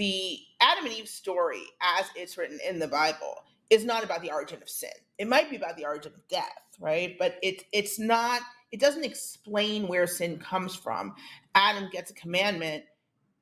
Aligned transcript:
the 0.00 0.38
Adam 0.62 0.86
and 0.86 0.94
Eve 0.94 1.08
story, 1.08 1.60
as 1.82 2.06
it's 2.16 2.38
written 2.38 2.58
in 2.66 2.78
the 2.78 2.88
Bible, 2.88 3.44
is 3.68 3.84
not 3.84 4.02
about 4.02 4.22
the 4.22 4.32
origin 4.32 4.62
of 4.62 4.68
sin. 4.70 4.88
It 5.18 5.28
might 5.28 5.50
be 5.50 5.56
about 5.56 5.76
the 5.76 5.84
origin 5.84 6.14
of 6.14 6.26
death, 6.28 6.62
right? 6.80 7.16
But 7.18 7.36
it 7.42 7.64
it's 7.70 7.98
not. 7.98 8.40
It 8.72 8.80
doesn't 8.80 9.04
explain 9.04 9.88
where 9.88 10.06
sin 10.06 10.38
comes 10.38 10.74
from. 10.74 11.14
Adam 11.54 11.90
gets 11.92 12.10
a 12.10 12.14
commandment 12.14 12.84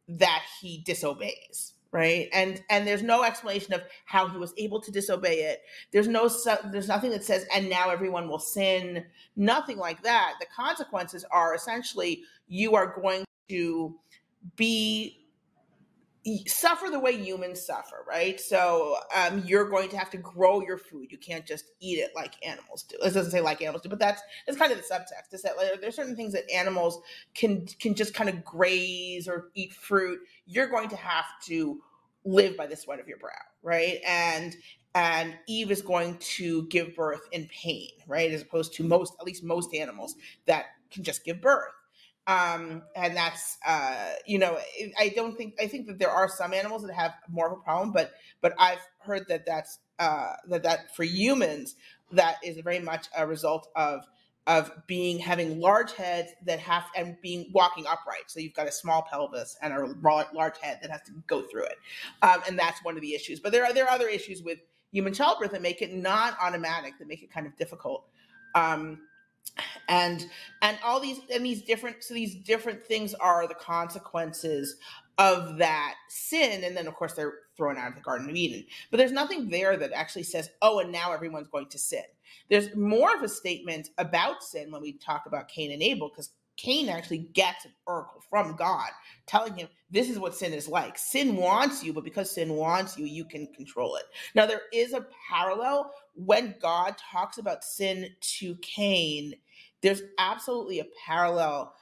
that 0.08 0.42
he 0.60 0.82
disobeys, 0.84 1.74
right? 1.92 2.28
And 2.32 2.60
and 2.70 2.84
there's 2.84 3.04
no 3.04 3.22
explanation 3.22 3.72
of 3.72 3.82
how 4.04 4.26
he 4.26 4.36
was 4.36 4.52
able 4.58 4.80
to 4.80 4.90
disobey 4.90 5.42
it. 5.42 5.62
There's 5.92 6.08
no 6.08 6.28
there's 6.72 6.88
nothing 6.88 7.12
that 7.12 7.22
says 7.22 7.46
and 7.54 7.70
now 7.70 7.90
everyone 7.90 8.28
will 8.28 8.40
sin. 8.40 9.04
Nothing 9.36 9.78
like 9.78 10.02
that. 10.02 10.34
The 10.40 10.46
consequences 10.46 11.24
are 11.30 11.54
essentially 11.54 12.24
you 12.48 12.74
are 12.74 13.00
going 13.00 13.24
to 13.48 13.94
be 14.56 15.18
suffer 16.46 16.88
the 16.90 16.98
way 17.00 17.16
humans 17.16 17.64
suffer, 17.64 18.04
right? 18.06 18.38
So 18.40 18.96
um, 19.16 19.42
you're 19.46 19.68
going 19.68 19.88
to 19.90 19.98
have 19.98 20.10
to 20.10 20.18
grow 20.18 20.60
your 20.60 20.78
food. 20.78 21.10
You 21.10 21.18
can't 21.18 21.46
just 21.46 21.64
eat 21.80 21.98
it 21.98 22.10
like 22.14 22.34
animals 22.46 22.82
do. 22.82 22.96
It 23.02 23.14
doesn't 23.14 23.30
say 23.30 23.40
like 23.40 23.62
animals 23.62 23.82
do, 23.82 23.88
but 23.88 23.98
that's 23.98 24.20
that's 24.46 24.58
kind 24.58 24.72
of 24.72 24.78
the 24.78 24.84
subtext. 24.84 25.32
Is 25.32 25.42
that 25.42 25.56
like, 25.56 25.80
there's 25.80 25.96
certain 25.96 26.16
things 26.16 26.32
that 26.34 26.50
animals 26.52 27.00
can 27.34 27.66
can 27.80 27.94
just 27.94 28.14
kind 28.14 28.28
of 28.28 28.44
graze 28.44 29.28
or 29.28 29.48
eat 29.54 29.72
fruit. 29.72 30.20
You're 30.46 30.68
going 30.68 30.88
to 30.90 30.96
have 30.96 31.26
to 31.46 31.80
live 32.24 32.56
by 32.56 32.66
the 32.66 32.76
sweat 32.76 33.00
of 33.00 33.08
your 33.08 33.18
brow, 33.18 33.30
right? 33.62 33.98
And 34.06 34.56
and 34.94 35.36
Eve 35.46 35.70
is 35.70 35.82
going 35.82 36.18
to 36.18 36.66
give 36.68 36.94
birth 36.96 37.22
in 37.32 37.46
pain, 37.48 37.90
right? 38.06 38.32
As 38.32 38.42
opposed 38.42 38.74
to 38.74 38.82
most, 38.84 39.14
at 39.20 39.26
least 39.26 39.44
most 39.44 39.74
animals 39.74 40.16
that 40.46 40.66
can 40.90 41.04
just 41.04 41.24
give 41.24 41.40
birth 41.40 41.72
um, 42.28 42.82
and 42.94 43.16
that's 43.16 43.56
uh, 43.66 44.12
you 44.26 44.38
know 44.38 44.58
I 44.98 45.08
don't 45.08 45.36
think 45.36 45.54
I 45.60 45.66
think 45.66 45.86
that 45.86 45.98
there 45.98 46.10
are 46.10 46.28
some 46.28 46.52
animals 46.52 46.82
that 46.82 46.92
have 46.92 47.14
more 47.28 47.46
of 47.46 47.52
a 47.58 47.62
problem, 47.62 47.90
but 47.90 48.12
but 48.42 48.54
I've 48.58 48.86
heard 49.00 49.26
that 49.28 49.46
that's 49.46 49.78
uh, 49.98 50.34
that 50.48 50.62
that 50.62 50.94
for 50.94 51.04
humans 51.04 51.74
that 52.12 52.36
is 52.44 52.58
very 52.58 52.80
much 52.80 53.06
a 53.16 53.26
result 53.26 53.68
of 53.74 54.04
of 54.46 54.70
being 54.86 55.18
having 55.18 55.58
large 55.58 55.92
heads 55.94 56.30
that 56.44 56.58
have 56.58 56.84
and 56.94 57.16
being 57.22 57.50
walking 57.52 57.86
upright. 57.86 58.24
So 58.28 58.40
you've 58.40 58.54
got 58.54 58.66
a 58.66 58.72
small 58.72 59.06
pelvis 59.10 59.56
and 59.62 59.72
a 59.72 59.86
large 60.32 60.58
head 60.60 60.78
that 60.82 60.90
has 60.90 61.02
to 61.02 61.12
go 61.26 61.42
through 61.42 61.64
it, 61.64 61.76
um, 62.20 62.42
and 62.46 62.58
that's 62.58 62.84
one 62.84 62.94
of 62.94 63.00
the 63.00 63.14
issues. 63.14 63.40
But 63.40 63.52
there 63.52 63.64
are 63.64 63.72
there 63.72 63.86
are 63.86 63.90
other 63.90 64.08
issues 64.08 64.42
with 64.42 64.58
human 64.92 65.14
childbirth 65.14 65.52
that 65.52 65.62
make 65.62 65.80
it 65.80 65.94
not 65.94 66.36
automatic, 66.42 66.98
that 66.98 67.08
make 67.08 67.22
it 67.22 67.30
kind 67.30 67.46
of 67.46 67.56
difficult. 67.56 68.04
Um, 68.54 69.00
and 69.88 70.26
and 70.62 70.78
all 70.84 71.00
these 71.00 71.20
and 71.32 71.44
these 71.44 71.62
different 71.62 72.02
so 72.02 72.14
these 72.14 72.34
different 72.36 72.84
things 72.84 73.14
are 73.14 73.46
the 73.46 73.54
consequences 73.54 74.76
of 75.18 75.58
that 75.58 75.94
sin. 76.08 76.64
And 76.64 76.76
then 76.76 76.86
of 76.86 76.94
course 76.94 77.14
they're 77.14 77.34
thrown 77.56 77.76
out 77.76 77.88
of 77.88 77.94
the 77.96 78.00
garden 78.00 78.30
of 78.30 78.36
eden. 78.36 78.64
But 78.90 78.98
there's 78.98 79.12
nothing 79.12 79.48
there 79.48 79.76
that 79.76 79.92
actually 79.92 80.22
says 80.24 80.50
oh 80.62 80.80
and 80.80 80.92
now 80.92 81.12
everyone's 81.12 81.48
going 81.48 81.68
to 81.68 81.78
sin. 81.78 82.04
There's 82.50 82.74
more 82.74 83.14
of 83.14 83.22
a 83.22 83.28
statement 83.28 83.90
about 83.98 84.42
sin 84.42 84.70
when 84.70 84.82
we 84.82 84.92
talk 84.94 85.24
about 85.26 85.48
cain 85.48 85.72
and 85.72 85.82
abel 85.82 86.08
because 86.08 86.30
cain 86.58 86.90
actually 86.90 87.18
gets 87.32 87.64
an 87.64 87.72
oracle 87.86 88.20
from 88.28 88.54
god 88.56 88.90
telling 89.26 89.54
him 89.54 89.68
this 89.90 90.10
is 90.10 90.18
what 90.18 90.34
sin 90.34 90.52
is 90.52 90.68
like. 90.68 90.98
Sin 90.98 91.36
wants 91.36 91.82
you 91.82 91.92
but 91.92 92.04
because 92.04 92.30
sin 92.30 92.54
wants 92.54 92.98
you 92.98 93.06
you 93.06 93.24
can 93.24 93.46
control 93.54 93.96
it. 93.96 94.04
Now 94.34 94.44
there 94.46 94.62
is 94.72 94.92
a 94.92 95.06
parallel. 95.30 95.92
When 96.14 96.54
god 96.60 96.96
talks 96.98 97.38
about 97.38 97.64
sin 97.64 98.08
to 98.20 98.54
cain 98.56 99.34
there's 99.80 100.02
absolutely 100.18 100.80
a 100.80 100.86
parallel 101.06 101.74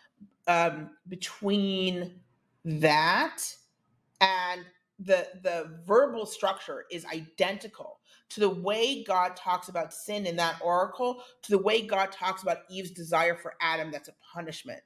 um, 0.47 0.91
between 1.09 2.21
that 2.65 3.39
and 4.21 4.65
the 4.99 5.29
the 5.43 5.79
verbal 5.87 6.27
structure 6.27 6.85
is 6.91 7.05
identical 7.07 8.01
to 8.29 8.41
the 8.41 8.49
way 8.49 9.05
God 9.05 9.37
talks 9.37 9.69
about 9.69 9.93
sin 9.93 10.27
in 10.27 10.37
that 10.37 10.61
oracle, 10.63 11.23
to 11.43 11.51
the 11.51 11.59
way 11.59 11.87
God 11.87 12.11
talks 12.11 12.43
about 12.43 12.59
Eve's 12.69 12.91
desire 12.91 13.37
for 13.37 13.55
Adam 13.61 13.91
that's 13.91 14.09
a 14.09 14.15
punishment 14.35 14.81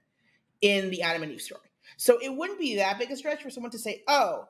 in 0.60 0.90
the 0.90 1.02
Adam 1.02 1.22
and 1.22 1.32
Eve 1.32 1.40
story. 1.40 1.70
So 1.96 2.18
it 2.22 2.34
wouldn't 2.34 2.58
be 2.58 2.76
that 2.76 2.98
big 2.98 3.10
a 3.10 3.16
stretch 3.16 3.42
for 3.42 3.50
someone 3.50 3.72
to 3.72 3.78
say, 3.78 4.02
oh, 4.08 4.44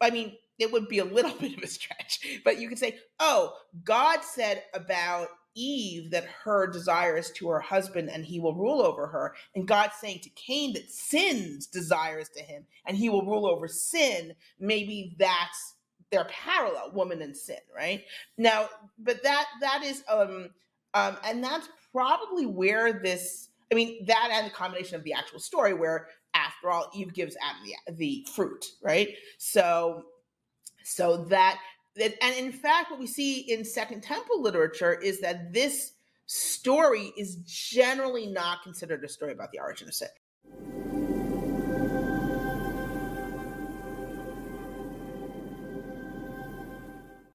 I 0.00 0.10
mean, 0.10 0.36
it 0.58 0.70
would 0.70 0.88
be 0.88 0.98
a 0.98 1.04
little 1.04 1.34
bit 1.40 1.56
of 1.56 1.62
a 1.62 1.66
stretch, 1.66 2.40
but 2.44 2.60
you 2.60 2.68
could 2.68 2.78
say, 2.78 2.98
oh, 3.20 3.54
God 3.84 4.22
said 4.22 4.64
about 4.74 5.28
Eve 5.54 6.10
that 6.10 6.24
her 6.44 6.66
desire 6.66 7.16
is 7.16 7.30
to 7.32 7.48
her 7.48 7.60
husband 7.60 8.10
and 8.10 8.24
he 8.24 8.40
will 8.40 8.54
rule 8.54 8.82
over 8.82 9.06
her. 9.06 9.34
And 9.54 9.66
God 9.66 9.90
saying 9.98 10.20
to 10.20 10.30
Cain 10.30 10.72
that 10.74 10.90
sin's 10.90 11.66
desires 11.66 12.28
to 12.30 12.42
him 12.42 12.64
and 12.86 12.96
he 12.96 13.08
will 13.08 13.24
rule 13.24 13.46
over 13.46 13.68
sin. 13.68 14.34
Maybe 14.58 15.14
that's 15.18 15.74
their 16.10 16.24
parallel, 16.26 16.92
woman 16.92 17.22
and 17.22 17.36
sin, 17.36 17.58
right? 17.74 18.04
Now, 18.38 18.68
but 18.98 19.22
that 19.22 19.46
that 19.60 19.82
is 19.84 20.04
um 20.08 20.50
um 20.94 21.16
and 21.24 21.42
that's 21.42 21.68
probably 21.92 22.46
where 22.46 22.92
this 22.92 23.48
I 23.72 23.74
mean 23.74 24.04
that 24.06 24.30
and 24.32 24.46
the 24.46 24.54
combination 24.54 24.96
of 24.96 25.04
the 25.04 25.12
actual 25.12 25.40
story 25.40 25.74
where 25.74 26.08
after 26.34 26.70
all 26.70 26.90
Eve 26.94 27.14
gives 27.14 27.36
Adam 27.42 27.62
the, 27.64 27.92
the 27.94 28.26
fruit, 28.32 28.64
right? 28.82 29.08
So 29.38 30.04
so 30.84 31.24
that 31.24 31.58
and 31.96 32.34
in 32.36 32.52
fact, 32.52 32.90
what 32.90 32.98
we 32.98 33.06
see 33.06 33.40
in 33.40 33.64
Second 33.64 34.02
Temple 34.02 34.42
literature 34.42 34.94
is 34.94 35.20
that 35.20 35.52
this 35.52 35.92
story 36.26 37.12
is 37.16 37.36
generally 37.44 38.26
not 38.26 38.62
considered 38.62 39.04
a 39.04 39.08
story 39.08 39.32
about 39.32 39.52
the 39.52 39.60
origin 39.60 39.88
of 39.88 39.94
sin. 39.94 40.08